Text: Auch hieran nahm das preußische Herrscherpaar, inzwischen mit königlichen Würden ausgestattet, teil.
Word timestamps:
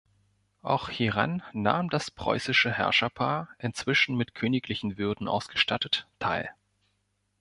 Auch 0.63 0.89
hieran 0.89 1.43
nahm 1.53 1.91
das 1.91 2.09
preußische 2.09 2.71
Herrscherpaar, 2.71 3.49
inzwischen 3.59 4.17
mit 4.17 4.33
königlichen 4.33 4.97
Würden 4.97 5.27
ausgestattet, 5.27 6.07
teil. 6.17 6.49